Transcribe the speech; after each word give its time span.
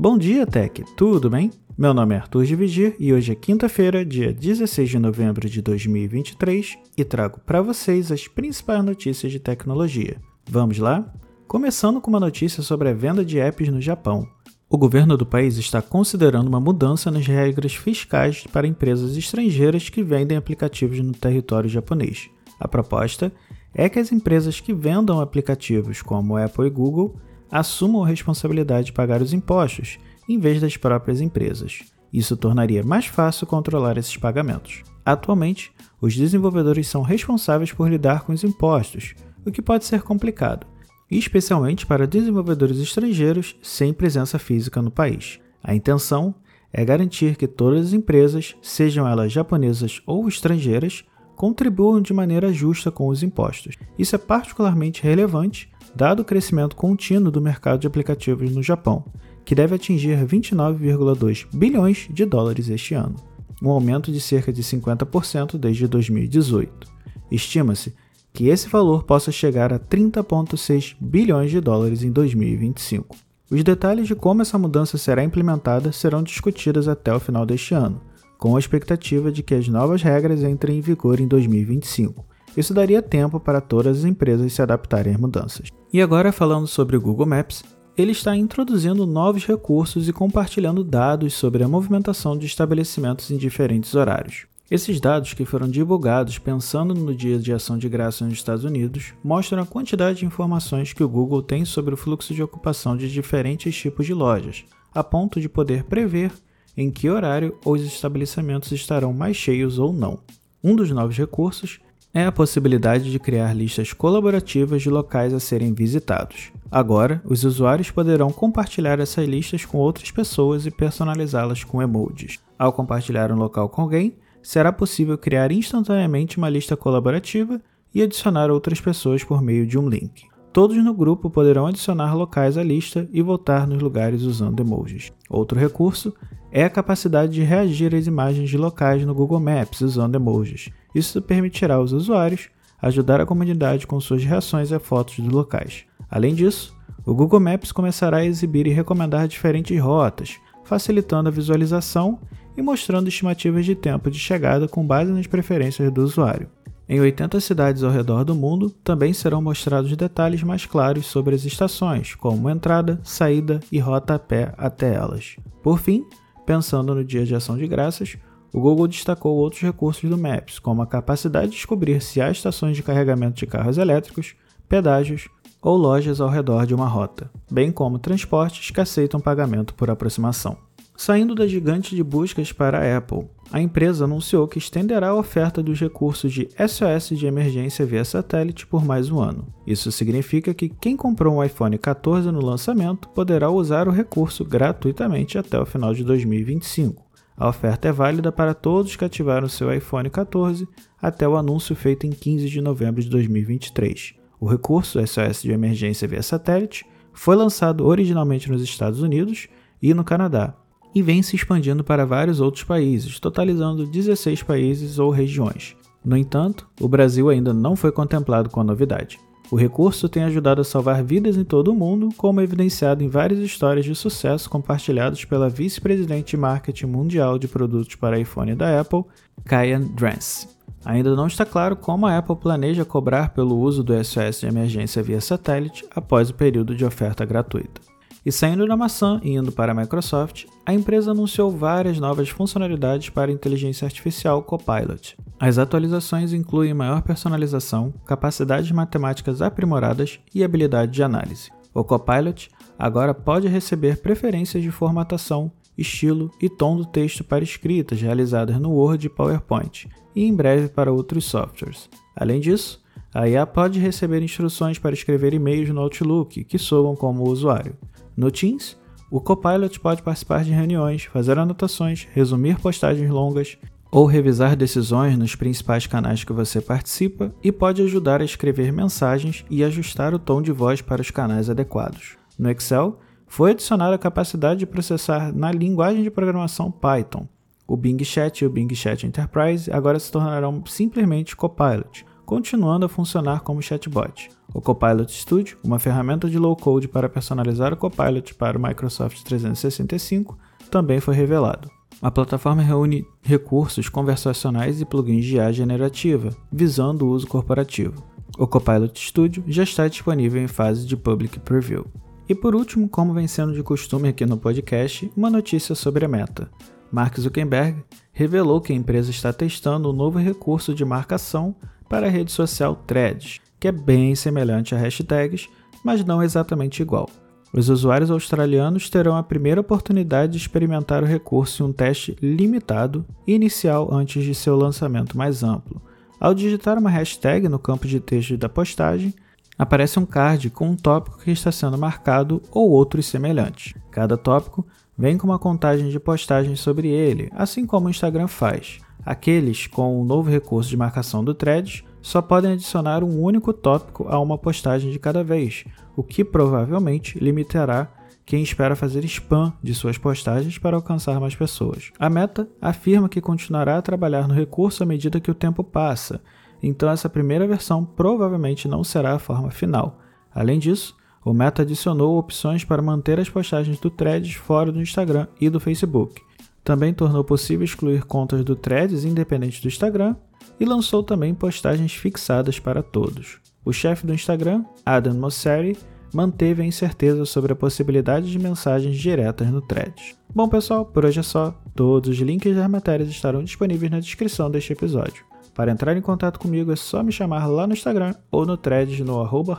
Bom 0.00 0.16
dia, 0.16 0.46
Tech! 0.46 0.82
Tudo 0.96 1.28
bem? 1.28 1.50
Meu 1.76 1.92
nome 1.92 2.14
é 2.14 2.18
Arthur 2.18 2.46
de 2.46 2.56
Vigir 2.56 2.96
e 2.98 3.12
hoje 3.12 3.32
é 3.32 3.34
quinta-feira, 3.34 4.02
dia 4.02 4.32
16 4.32 4.88
de 4.88 4.98
novembro 4.98 5.46
de 5.46 5.60
2023 5.60 6.78
e 6.96 7.04
trago 7.04 7.38
para 7.40 7.60
vocês 7.60 8.10
as 8.10 8.26
principais 8.26 8.82
notícias 8.82 9.30
de 9.30 9.38
tecnologia. 9.38 10.16
Vamos 10.48 10.78
lá? 10.78 11.12
Começando 11.46 12.00
com 12.00 12.08
uma 12.08 12.18
notícia 12.18 12.62
sobre 12.62 12.88
a 12.88 12.94
venda 12.94 13.22
de 13.22 13.38
apps 13.38 13.68
no 13.68 13.78
Japão. 13.78 14.26
O 14.70 14.78
governo 14.78 15.18
do 15.18 15.26
país 15.26 15.58
está 15.58 15.82
considerando 15.82 16.48
uma 16.48 16.58
mudança 16.58 17.10
nas 17.10 17.26
regras 17.26 17.74
fiscais 17.74 18.46
para 18.50 18.66
empresas 18.66 19.18
estrangeiras 19.18 19.90
que 19.90 20.02
vendem 20.02 20.38
aplicativos 20.38 20.98
no 21.00 21.12
território 21.12 21.68
japonês. 21.68 22.30
A 22.58 22.66
proposta 22.66 23.30
é 23.74 23.86
que 23.86 23.98
as 23.98 24.10
empresas 24.10 24.60
que 24.60 24.72
vendam 24.72 25.20
aplicativos 25.20 26.00
como 26.00 26.38
Apple 26.38 26.68
e 26.68 26.70
Google 26.70 27.20
assumam 27.50 28.04
a 28.04 28.06
responsabilidade 28.06 28.86
de 28.86 28.92
pagar 28.92 29.20
os 29.20 29.32
impostos, 29.32 29.98
em 30.28 30.38
vez 30.38 30.60
das 30.60 30.76
próprias 30.76 31.20
empresas. 31.20 31.80
Isso 32.12 32.36
tornaria 32.36 32.82
mais 32.82 33.06
fácil 33.06 33.46
controlar 33.46 33.96
esses 33.96 34.16
pagamentos. 34.16 34.82
Atualmente, 35.04 35.72
os 36.00 36.14
desenvolvedores 36.14 36.88
são 36.88 37.02
responsáveis 37.02 37.72
por 37.72 37.88
lidar 37.88 38.22
com 38.22 38.32
os 38.32 38.44
impostos, 38.44 39.14
o 39.44 39.50
que 39.50 39.62
pode 39.62 39.84
ser 39.84 40.02
complicado, 40.02 40.66
especialmente 41.10 41.86
para 41.86 42.06
desenvolvedores 42.06 42.78
estrangeiros 42.78 43.56
sem 43.62 43.92
presença 43.92 44.38
física 44.38 44.80
no 44.82 44.90
país. 44.90 45.40
A 45.62 45.74
intenção 45.74 46.34
é 46.72 46.84
garantir 46.84 47.36
que 47.36 47.48
todas 47.48 47.86
as 47.86 47.92
empresas, 47.92 48.54
sejam 48.62 49.06
elas 49.06 49.32
japonesas 49.32 50.00
ou 50.06 50.28
estrangeiras, 50.28 51.04
contribuam 51.34 52.00
de 52.00 52.12
maneira 52.12 52.52
justa 52.52 52.90
com 52.90 53.08
os 53.08 53.22
impostos. 53.22 53.74
Isso 53.98 54.14
é 54.14 54.18
particularmente 54.18 55.02
relevante 55.02 55.70
dado 55.94 56.20
o 56.20 56.24
crescimento 56.24 56.76
contínuo 56.76 57.30
do 57.30 57.40
mercado 57.40 57.80
de 57.80 57.86
aplicativos 57.86 58.54
no 58.54 58.62
Japão, 58.62 59.04
que 59.44 59.54
deve 59.54 59.74
atingir 59.74 60.24
29,2 60.24 61.46
bilhões 61.52 62.08
de 62.10 62.24
dólares 62.24 62.68
este 62.68 62.94
ano, 62.94 63.16
um 63.62 63.70
aumento 63.70 64.12
de 64.12 64.20
cerca 64.20 64.52
de 64.52 64.62
50% 64.62 65.58
desde 65.58 65.86
2018. 65.86 66.88
Estima-se 67.30 67.94
que 68.32 68.48
esse 68.48 68.68
valor 68.68 69.04
possa 69.04 69.32
chegar 69.32 69.72
a 69.72 69.78
30,6 69.78 70.96
bilhões 71.00 71.50
de 71.50 71.60
dólares 71.60 72.02
em 72.02 72.10
2025. 72.10 73.16
Os 73.50 73.64
detalhes 73.64 74.06
de 74.06 74.14
como 74.14 74.42
essa 74.42 74.56
mudança 74.56 74.96
será 74.96 75.24
implementada 75.24 75.90
serão 75.90 76.22
discutidos 76.22 76.86
até 76.86 77.12
o 77.12 77.18
final 77.18 77.44
deste 77.44 77.74
ano, 77.74 78.00
com 78.38 78.54
a 78.54 78.58
expectativa 78.58 79.32
de 79.32 79.42
que 79.42 79.54
as 79.54 79.66
novas 79.66 80.02
regras 80.02 80.42
entrem 80.42 80.78
em 80.78 80.80
vigor 80.80 81.20
em 81.20 81.26
2025. 81.26 82.24
Isso 82.56 82.72
daria 82.72 83.02
tempo 83.02 83.40
para 83.40 83.60
todas 83.60 83.98
as 83.98 84.04
empresas 84.04 84.52
se 84.52 84.62
adaptarem 84.62 85.12
às 85.12 85.20
mudanças. 85.20 85.68
E 85.92 86.00
agora 86.00 86.30
falando 86.30 86.68
sobre 86.68 86.96
o 86.96 87.00
Google 87.00 87.26
Maps, 87.26 87.64
ele 87.96 88.12
está 88.12 88.36
introduzindo 88.36 89.04
novos 89.04 89.44
recursos 89.44 90.08
e 90.08 90.12
compartilhando 90.12 90.84
dados 90.84 91.34
sobre 91.34 91.64
a 91.64 91.68
movimentação 91.68 92.38
de 92.38 92.46
estabelecimentos 92.46 93.28
em 93.32 93.36
diferentes 93.36 93.96
horários. 93.96 94.46
Esses 94.70 95.00
dados, 95.00 95.34
que 95.34 95.44
foram 95.44 95.68
divulgados 95.68 96.38
pensando 96.38 96.94
no 96.94 97.12
Dia 97.12 97.40
de 97.40 97.52
Ação 97.52 97.76
de 97.76 97.88
Graça 97.88 98.24
nos 98.24 98.34
Estados 98.34 98.62
Unidos, 98.62 99.14
mostram 99.24 99.64
a 99.64 99.66
quantidade 99.66 100.20
de 100.20 100.26
informações 100.26 100.92
que 100.92 101.02
o 101.02 101.08
Google 101.08 101.42
tem 101.42 101.64
sobre 101.64 101.92
o 101.92 101.96
fluxo 101.96 102.32
de 102.32 102.40
ocupação 102.40 102.96
de 102.96 103.10
diferentes 103.10 103.74
tipos 103.74 104.06
de 104.06 104.14
lojas, 104.14 104.64
a 104.94 105.02
ponto 105.02 105.40
de 105.40 105.48
poder 105.48 105.82
prever 105.82 106.30
em 106.76 106.88
que 106.88 107.10
horário 107.10 107.58
os 107.66 107.82
estabelecimentos 107.82 108.70
estarão 108.70 109.12
mais 109.12 109.36
cheios 109.36 109.76
ou 109.80 109.92
não. 109.92 110.20
Um 110.62 110.76
dos 110.76 110.92
novos 110.92 111.16
recursos 111.16 111.80
é 112.12 112.24
a 112.24 112.32
possibilidade 112.32 113.10
de 113.10 113.18
criar 113.18 113.54
listas 113.54 113.92
colaborativas 113.92 114.82
de 114.82 114.90
locais 114.90 115.32
a 115.32 115.38
serem 115.38 115.72
visitados. 115.72 116.50
Agora, 116.70 117.22
os 117.24 117.44
usuários 117.44 117.90
poderão 117.90 118.30
compartilhar 118.30 118.98
essas 118.98 119.28
listas 119.28 119.64
com 119.64 119.78
outras 119.78 120.10
pessoas 120.10 120.66
e 120.66 120.70
personalizá-las 120.70 121.62
com 121.62 121.80
emojis. 121.80 122.38
Ao 122.58 122.72
compartilhar 122.72 123.30
um 123.30 123.36
local 123.36 123.68
com 123.68 123.82
alguém, 123.82 124.14
será 124.42 124.72
possível 124.72 125.16
criar 125.16 125.52
instantaneamente 125.52 126.38
uma 126.38 126.48
lista 126.48 126.76
colaborativa 126.76 127.60
e 127.94 128.02
adicionar 128.02 128.50
outras 128.50 128.80
pessoas 128.80 129.22
por 129.22 129.40
meio 129.40 129.66
de 129.66 129.78
um 129.78 129.88
link. 129.88 130.26
Todos 130.52 130.76
no 130.76 130.92
grupo 130.92 131.30
poderão 131.30 131.66
adicionar 131.66 132.14
locais 132.16 132.58
à 132.58 132.62
lista 132.62 133.08
e 133.12 133.22
voltar 133.22 133.68
nos 133.68 133.80
lugares 133.80 134.22
usando 134.22 134.58
emojis. 134.58 135.12
Outro 135.28 135.58
recurso 135.58 136.12
é 136.50 136.64
a 136.64 136.70
capacidade 136.70 137.32
de 137.32 137.42
reagir 137.42 137.94
às 137.94 138.08
imagens 138.08 138.50
de 138.50 138.56
locais 138.56 139.06
no 139.06 139.14
Google 139.14 139.38
Maps 139.38 139.80
usando 139.80 140.16
emojis. 140.16 140.70
Isso 140.94 141.20
permitirá 141.22 141.74
aos 141.74 141.92
usuários 141.92 142.48
ajudar 142.80 143.20
a 143.20 143.26
comunidade 143.26 143.86
com 143.86 144.00
suas 144.00 144.24
reações 144.24 144.72
a 144.72 144.80
fotos 144.80 145.18
dos 145.18 145.32
locais. 145.32 145.84
Além 146.10 146.34
disso, 146.34 146.74
o 147.04 147.14
Google 147.14 147.40
Maps 147.40 147.72
começará 147.72 148.18
a 148.18 148.24
exibir 148.24 148.66
e 148.66 148.72
recomendar 148.72 149.28
diferentes 149.28 149.78
rotas, 149.80 150.38
facilitando 150.64 151.28
a 151.28 151.32
visualização 151.32 152.18
e 152.56 152.62
mostrando 152.62 153.08
estimativas 153.08 153.64
de 153.64 153.74
tempo 153.74 154.10
de 154.10 154.18
chegada 154.18 154.68
com 154.68 154.86
base 154.86 155.10
nas 155.12 155.26
preferências 155.26 155.92
do 155.92 156.02
usuário. 156.02 156.48
Em 156.88 157.00
80 157.00 157.38
cidades 157.38 157.84
ao 157.84 157.90
redor 157.92 158.24
do 158.24 158.34
mundo, 158.34 158.68
também 158.68 159.12
serão 159.12 159.40
mostrados 159.40 159.96
detalhes 159.96 160.42
mais 160.42 160.66
claros 160.66 161.06
sobre 161.06 161.36
as 161.36 161.44
estações, 161.44 162.16
como 162.16 162.50
entrada, 162.50 163.00
saída 163.04 163.60
e 163.70 163.78
rota 163.78 164.16
a 164.16 164.18
pé 164.18 164.52
até 164.58 164.94
elas. 164.94 165.36
Por 165.62 165.78
fim, 165.78 166.04
pensando 166.44 166.92
no 166.92 167.04
Dia 167.04 167.24
de 167.24 167.32
Ação 167.32 167.56
de 167.56 167.68
Graças, 167.68 168.16
o 168.52 168.60
Google 168.60 168.88
destacou 168.88 169.36
outros 169.36 169.62
recursos 169.62 170.08
do 170.08 170.18
Maps, 170.18 170.58
como 170.58 170.82
a 170.82 170.86
capacidade 170.86 171.48
de 171.48 171.56
descobrir 171.56 172.00
se 172.02 172.20
há 172.20 172.30
estações 172.30 172.76
de 172.76 172.82
carregamento 172.82 173.38
de 173.38 173.46
carros 173.46 173.78
elétricos, 173.78 174.34
pedágios 174.68 175.28
ou 175.62 175.76
lojas 175.76 176.20
ao 176.20 176.28
redor 176.28 176.66
de 176.66 176.74
uma 176.74 176.88
rota, 176.88 177.30
bem 177.50 177.70
como 177.70 177.98
transportes 177.98 178.70
que 178.70 178.80
aceitam 178.80 179.20
pagamento 179.20 179.74
por 179.74 179.90
aproximação. 179.90 180.56
Saindo 180.96 181.34
da 181.34 181.46
gigante 181.46 181.96
de 181.96 182.02
buscas 182.02 182.52
para 182.52 182.78
a 182.78 182.98
Apple, 182.98 183.26
a 183.50 183.60
empresa 183.60 184.04
anunciou 184.04 184.46
que 184.46 184.58
estenderá 184.58 185.08
a 185.08 185.14
oferta 185.14 185.62
dos 185.62 185.80
recursos 185.80 186.30
de 186.30 186.48
SOS 186.56 187.18
de 187.18 187.26
emergência 187.26 187.86
via 187.86 188.04
satélite 188.04 188.66
por 188.66 188.84
mais 188.84 189.10
um 189.10 189.18
ano. 189.18 189.46
Isso 189.66 189.90
significa 189.90 190.52
que 190.52 190.68
quem 190.68 190.96
comprou 190.96 191.36
um 191.36 191.42
iPhone 191.42 191.78
14 191.78 192.30
no 192.30 192.44
lançamento 192.44 193.08
poderá 193.08 193.50
usar 193.50 193.88
o 193.88 193.90
recurso 193.90 194.44
gratuitamente 194.44 195.38
até 195.38 195.58
o 195.58 195.64
final 195.64 195.94
de 195.94 196.04
2025. 196.04 197.09
A 197.40 197.48
oferta 197.48 197.88
é 197.88 197.92
válida 197.92 198.30
para 198.30 198.52
todos 198.52 198.96
que 198.96 199.04
ativaram 199.04 199.48
seu 199.48 199.72
iPhone 199.72 200.10
14 200.10 200.68
até 201.00 201.26
o 201.26 201.38
anúncio 201.38 201.74
feito 201.74 202.06
em 202.06 202.10
15 202.10 202.50
de 202.50 202.60
novembro 202.60 203.02
de 203.02 203.08
2023. 203.08 204.12
O 204.38 204.46
recurso 204.46 205.00
SOS 205.06 205.40
de 205.40 205.50
emergência 205.50 206.06
via 206.06 206.22
satélite 206.22 206.84
foi 207.14 207.34
lançado 207.34 207.86
originalmente 207.86 208.50
nos 208.50 208.60
Estados 208.60 209.00
Unidos 209.00 209.48
e 209.80 209.94
no 209.94 210.04
Canadá, 210.04 210.54
e 210.94 211.00
vem 211.00 211.22
se 211.22 211.34
expandindo 211.34 211.82
para 211.82 212.04
vários 212.04 212.42
outros 212.42 212.62
países, 212.62 213.18
totalizando 213.18 213.86
16 213.86 214.42
países 214.42 214.98
ou 214.98 215.08
regiões. 215.08 215.74
No 216.04 216.18
entanto, 216.18 216.68
o 216.78 216.88
Brasil 216.88 217.30
ainda 217.30 217.54
não 217.54 217.74
foi 217.74 217.90
contemplado 217.90 218.50
com 218.50 218.60
a 218.60 218.64
novidade. 218.64 219.18
O 219.50 219.56
recurso 219.56 220.08
tem 220.08 220.22
ajudado 220.22 220.60
a 220.60 220.64
salvar 220.64 221.02
vidas 221.02 221.36
em 221.36 221.42
todo 221.42 221.72
o 221.72 221.74
mundo, 221.74 222.10
como 222.16 222.40
evidenciado 222.40 223.02
em 223.02 223.08
várias 223.08 223.40
histórias 223.40 223.84
de 223.84 223.96
sucesso 223.96 224.48
compartilhadas 224.48 225.24
pela 225.24 225.48
vice-presidente 225.48 226.30
de 226.30 226.36
marketing 226.36 226.86
mundial 226.86 227.36
de 227.36 227.48
produtos 227.48 227.96
para 227.96 228.20
iPhone 228.20 228.54
da 228.54 228.80
Apple, 228.80 229.02
Kyan 229.44 229.92
Drance. 229.96 230.48
Ainda 230.84 231.16
não 231.16 231.26
está 231.26 231.44
claro 231.44 231.74
como 231.74 232.06
a 232.06 232.16
Apple 232.16 232.36
planeja 232.36 232.84
cobrar 232.84 233.34
pelo 233.34 233.58
uso 233.58 233.82
do 233.82 233.92
SOS 234.04 234.40
de 234.40 234.46
emergência 234.46 235.02
via 235.02 235.20
satélite 235.20 235.84
após 235.94 236.30
o 236.30 236.34
período 236.34 236.74
de 236.74 236.84
oferta 236.84 237.24
gratuita. 237.24 237.89
E 238.24 238.30
saindo 238.30 238.66
da 238.66 238.76
maçã 238.76 239.18
e 239.22 239.30
indo 239.30 239.50
para 239.50 239.72
a 239.72 239.74
Microsoft, 239.74 240.44
a 240.66 240.74
empresa 240.74 241.12
anunciou 241.12 241.50
várias 241.50 241.98
novas 241.98 242.28
funcionalidades 242.28 243.08
para 243.08 243.30
a 243.30 243.34
inteligência 243.34 243.86
artificial 243.86 244.42
Copilot. 244.42 245.16
As 245.38 245.56
atualizações 245.56 246.34
incluem 246.34 246.74
maior 246.74 247.00
personalização, 247.00 247.94
capacidades 248.04 248.70
matemáticas 248.70 249.40
aprimoradas 249.40 250.20
e 250.34 250.44
habilidade 250.44 250.92
de 250.92 251.02
análise. 251.02 251.50
O 251.72 251.82
Copilot 251.82 252.50
agora 252.78 253.14
pode 253.14 253.48
receber 253.48 254.02
preferências 254.02 254.62
de 254.62 254.70
formatação, 254.70 255.50
estilo 255.78 256.30
e 256.42 256.50
tom 256.50 256.76
do 256.76 256.84
texto 256.84 257.24
para 257.24 257.42
escritas 257.42 258.02
realizadas 258.02 258.60
no 258.60 258.70
Word 258.72 259.06
e 259.06 259.10
PowerPoint, 259.10 259.88
e 260.14 260.24
em 260.24 260.34
breve 260.34 260.68
para 260.68 260.92
outros 260.92 261.24
softwares. 261.24 261.88
Além 262.14 262.38
disso, 262.38 262.82
a 263.14 263.26
IA 263.26 263.46
pode 263.46 263.80
receber 263.80 264.22
instruções 264.22 264.78
para 264.78 264.92
escrever 264.92 265.32
e-mails 265.32 265.70
no 265.70 265.80
Outlook 265.80 266.44
que 266.44 266.58
soam 266.58 266.94
como 266.94 267.28
usuário. 267.28 267.76
No 268.20 268.30
Teams, 268.30 268.76
o 269.10 269.18
Copilot 269.18 269.80
pode 269.80 270.02
participar 270.02 270.44
de 270.44 270.50
reuniões, 270.50 271.04
fazer 271.04 271.38
anotações, 271.38 272.06
resumir 272.12 272.60
postagens 272.60 273.08
longas 273.08 273.56
ou 273.90 274.04
revisar 274.04 274.54
decisões 274.54 275.16
nos 275.16 275.34
principais 275.34 275.86
canais 275.86 276.22
que 276.22 276.30
você 276.34 276.60
participa 276.60 277.34
e 277.42 277.50
pode 277.50 277.80
ajudar 277.80 278.20
a 278.20 278.24
escrever 278.26 278.74
mensagens 278.74 279.42
e 279.48 279.64
ajustar 279.64 280.12
o 280.12 280.18
tom 280.18 280.42
de 280.42 280.52
voz 280.52 280.82
para 280.82 281.00
os 281.00 281.10
canais 281.10 281.48
adequados. 281.48 282.18
No 282.38 282.50
Excel, 282.50 283.00
foi 283.26 283.52
adicionada 283.52 283.94
a 283.94 283.98
capacidade 283.98 284.60
de 284.60 284.66
processar 284.66 285.34
na 285.34 285.50
linguagem 285.50 286.02
de 286.02 286.10
programação 286.10 286.70
Python. 286.70 287.26
O 287.66 287.74
Bing 287.74 288.04
Chat 288.04 288.42
e 288.42 288.46
o 288.46 288.50
Bing 288.50 288.74
Chat 288.74 289.06
Enterprise 289.06 289.72
agora 289.72 289.98
se 289.98 290.12
tornarão 290.12 290.62
simplesmente 290.66 291.34
Copilot, 291.34 292.04
continuando 292.30 292.86
a 292.86 292.88
funcionar 292.88 293.40
como 293.40 293.60
chatbot. 293.60 294.30
O 294.54 294.60
Copilot 294.60 295.12
Studio, 295.12 295.58
uma 295.64 295.80
ferramenta 295.80 296.30
de 296.30 296.38
low-code 296.38 296.86
para 296.86 297.08
personalizar 297.08 297.72
o 297.72 297.76
Copilot 297.76 298.34
para 298.36 298.56
o 298.56 298.62
Microsoft 298.62 299.24
365, 299.24 300.38
também 300.70 301.00
foi 301.00 301.16
revelado. 301.16 301.68
A 302.00 302.08
plataforma 302.08 302.62
reúne 302.62 303.04
recursos 303.20 303.88
conversacionais 303.88 304.80
e 304.80 304.84
plugins 304.84 305.24
de 305.24 305.38
IA 305.38 305.50
generativa, 305.50 306.30
visando 306.52 307.04
o 307.04 307.10
uso 307.10 307.26
corporativo. 307.26 308.00
O 308.38 308.46
Copilot 308.46 308.96
Studio 308.96 309.42
já 309.48 309.64
está 309.64 309.88
disponível 309.88 310.40
em 310.40 310.46
fase 310.46 310.86
de 310.86 310.96
public 310.96 311.40
preview. 311.40 311.84
E 312.28 312.34
por 312.34 312.54
último, 312.54 312.88
como 312.88 313.12
vem 313.12 313.26
sendo 313.26 313.54
de 313.54 313.62
costume 313.64 314.08
aqui 314.08 314.24
no 314.24 314.38
podcast, 314.38 315.10
uma 315.16 315.30
notícia 315.30 315.74
sobre 315.74 316.04
a 316.04 316.08
Meta. 316.08 316.48
Mark 316.92 317.18
Zuckerberg 317.18 317.82
revelou 318.12 318.60
que 318.60 318.72
a 318.72 318.76
empresa 318.76 319.10
está 319.10 319.32
testando 319.32 319.90
um 319.90 319.92
novo 319.92 320.20
recurso 320.20 320.72
de 320.72 320.84
marcação 320.84 321.56
para 321.90 322.06
a 322.06 322.10
rede 322.10 322.30
social 322.30 322.76
Threads, 322.86 323.40
que 323.58 323.66
é 323.66 323.72
bem 323.72 324.14
semelhante 324.14 324.76
a 324.76 324.78
hashtags, 324.78 325.48
mas 325.84 326.04
não 326.04 326.22
exatamente 326.22 326.80
igual. 326.80 327.10
Os 327.52 327.68
usuários 327.68 328.12
australianos 328.12 328.88
terão 328.88 329.16
a 329.16 329.24
primeira 329.24 329.60
oportunidade 329.60 330.32
de 330.32 330.38
experimentar 330.38 331.02
o 331.02 331.06
recurso 331.06 331.64
em 331.64 331.66
um 331.66 331.72
teste 331.72 332.16
limitado 332.22 333.04
inicial 333.26 333.92
antes 333.92 334.22
de 334.22 334.36
seu 334.36 334.56
lançamento 334.56 335.18
mais 335.18 335.42
amplo. 335.42 335.82
Ao 336.20 336.32
digitar 336.32 336.78
uma 336.78 336.90
hashtag 336.90 337.48
no 337.48 337.58
campo 337.58 337.88
de 337.88 337.98
texto 337.98 338.36
da 338.36 338.48
postagem, 338.48 339.12
aparece 339.58 339.98
um 339.98 340.06
card 340.06 340.48
com 340.50 340.68
um 340.68 340.76
tópico 340.76 341.18
que 341.18 341.32
está 341.32 341.50
sendo 341.50 341.76
marcado 341.76 342.40
ou 342.52 342.70
outros 342.70 343.06
semelhantes. 343.06 343.74
Cada 343.90 344.16
tópico 344.16 344.64
vem 344.96 345.18
com 345.18 345.26
uma 345.26 345.40
contagem 345.40 345.88
de 345.88 345.98
postagens 345.98 346.60
sobre 346.60 346.86
ele, 346.86 347.28
assim 347.32 347.66
como 347.66 347.88
o 347.88 347.90
Instagram 347.90 348.28
faz. 348.28 348.78
Aqueles 349.04 349.66
com 349.66 350.00
o 350.00 350.04
novo 350.04 350.30
recurso 350.30 350.68
de 350.68 350.76
marcação 350.76 351.24
do 351.24 351.34
Threads 351.34 351.84
só 352.02 352.20
podem 352.20 352.52
adicionar 352.52 353.02
um 353.02 353.22
único 353.22 353.52
tópico 353.52 354.06
a 354.08 354.18
uma 354.18 354.38
postagem 354.38 354.90
de 354.90 354.98
cada 354.98 355.22
vez, 355.22 355.64
o 355.96 356.02
que 356.02 356.24
provavelmente 356.24 357.18
limitará 357.18 357.90
quem 358.24 358.42
espera 358.42 358.76
fazer 358.76 359.04
spam 359.04 359.52
de 359.62 359.74
suas 359.74 359.98
postagens 359.98 360.56
para 360.56 360.76
alcançar 360.76 361.18
mais 361.18 361.34
pessoas. 361.34 361.90
A 361.98 362.08
Meta 362.08 362.48
afirma 362.60 363.08
que 363.08 363.20
continuará 363.20 363.76
a 363.76 363.82
trabalhar 363.82 364.28
no 364.28 364.34
recurso 364.34 364.82
à 364.82 364.86
medida 364.86 365.20
que 365.20 365.30
o 365.30 365.34
tempo 365.34 365.64
passa, 365.64 366.22
então 366.62 366.88
essa 366.88 367.08
primeira 367.08 367.46
versão 367.46 367.84
provavelmente 367.84 368.68
não 368.68 368.84
será 368.84 369.14
a 369.14 369.18
forma 369.18 369.50
final. 369.50 369.98
Além 370.32 370.58
disso, 370.58 370.96
o 371.24 371.32
Meta 371.32 371.62
adicionou 371.62 372.18
opções 372.18 372.64
para 372.64 372.80
manter 372.80 373.18
as 373.18 373.28
postagens 373.28 373.78
do 373.80 373.90
Threads 373.90 374.34
fora 374.34 374.70
do 374.70 374.80
Instagram 374.80 375.26
e 375.40 375.50
do 375.50 375.58
Facebook. 375.58 376.22
Também 376.62 376.92
tornou 376.92 377.24
possível 377.24 377.64
excluir 377.64 378.04
contas 378.04 378.44
do 378.44 378.54
Threads 378.54 379.04
independente 379.04 379.62
do 379.62 379.68
Instagram 379.68 380.14
e 380.58 380.64
lançou 380.64 381.02
também 381.02 381.34
postagens 381.34 381.94
fixadas 381.94 382.58
para 382.58 382.82
todos. 382.82 383.38
O 383.64 383.72
chefe 383.72 384.06
do 384.06 384.14
Instagram, 384.14 384.64
Adam 384.84 385.14
Mosseri, 385.14 385.76
manteve 386.12 386.62
a 386.62 386.66
incerteza 386.66 387.24
sobre 387.24 387.52
a 387.52 387.56
possibilidade 387.56 388.30
de 388.30 388.38
mensagens 388.38 388.96
diretas 388.96 389.48
no 389.48 389.60
Threads. 389.60 390.16
Bom, 390.34 390.48
pessoal, 390.48 390.84
por 390.84 391.04
hoje 391.04 391.20
é 391.20 391.22
só. 391.22 391.54
Todos 391.74 392.10
os 392.10 392.18
links 392.18 392.54
das 392.54 392.68
matérias 392.68 393.08
estarão 393.08 393.44
disponíveis 393.44 393.90
na 393.90 394.00
descrição 394.00 394.50
deste 394.50 394.72
episódio. 394.72 395.24
Para 395.54 395.72
entrar 395.72 395.96
em 395.96 396.00
contato 396.00 396.38
comigo 396.38 396.72
é 396.72 396.76
só 396.76 397.02
me 397.02 397.12
chamar 397.12 397.46
lá 397.46 397.66
no 397.66 397.72
Instagram 397.72 398.14
ou 398.30 398.46
no 398.46 398.56
Threads 398.56 399.00
no 399.00 399.20
arroba 399.20 399.58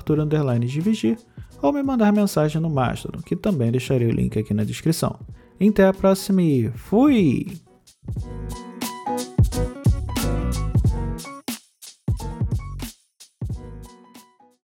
ou 1.62 1.74
me 1.74 1.84
mandar 1.84 2.12
mensagem 2.12 2.62
no 2.62 2.70
Mastodon, 2.70 3.20
que 3.20 3.36
também 3.36 3.72
deixarei 3.72 4.08
o 4.08 4.12
link 4.12 4.38
aqui 4.38 4.54
na 4.54 4.64
descrição. 4.64 5.20
Até 5.70 5.86
a 5.86 5.94
próxima 5.94 6.42
e 6.42 6.72
fui! 6.72 7.62